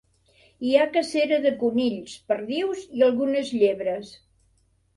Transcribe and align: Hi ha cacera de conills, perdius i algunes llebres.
Hi 0.67 0.71
ha 0.77 0.85
cacera 0.95 1.37
de 1.43 1.51
conills, 1.59 2.17
perdius 2.33 2.83
i 3.01 3.07
algunes 3.11 3.55
llebres. 3.61 4.13